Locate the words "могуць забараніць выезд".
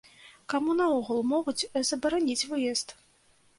1.35-2.99